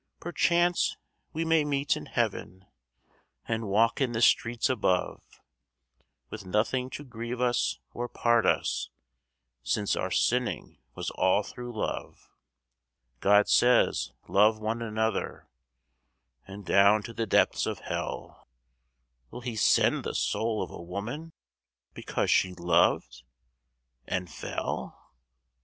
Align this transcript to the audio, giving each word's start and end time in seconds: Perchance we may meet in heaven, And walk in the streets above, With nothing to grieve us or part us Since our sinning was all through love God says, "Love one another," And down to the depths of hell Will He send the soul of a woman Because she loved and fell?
Perchance 0.19 0.97
we 1.31 1.45
may 1.45 1.63
meet 1.63 1.95
in 1.95 2.07
heaven, 2.07 2.65
And 3.47 3.67
walk 3.67 4.01
in 4.01 4.13
the 4.13 4.21
streets 4.23 4.67
above, 4.67 5.21
With 6.31 6.43
nothing 6.43 6.89
to 6.97 7.03
grieve 7.03 7.39
us 7.39 7.77
or 7.93 8.09
part 8.09 8.47
us 8.47 8.89
Since 9.61 9.95
our 9.95 10.09
sinning 10.09 10.79
was 10.95 11.11
all 11.11 11.43
through 11.43 11.79
love 11.79 12.31
God 13.19 13.47
says, 13.47 14.11
"Love 14.27 14.57
one 14.57 14.81
another," 14.81 15.47
And 16.47 16.65
down 16.65 17.03
to 17.03 17.13
the 17.13 17.27
depths 17.27 17.67
of 17.67 17.81
hell 17.81 18.47
Will 19.29 19.41
He 19.41 19.55
send 19.55 20.03
the 20.03 20.15
soul 20.15 20.63
of 20.63 20.71
a 20.71 20.81
woman 20.81 21.31
Because 21.93 22.31
she 22.31 22.55
loved 22.55 23.21
and 24.07 24.31
fell? 24.31 25.11